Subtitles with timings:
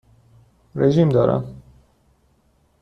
[0.75, 1.61] رژیم دارم.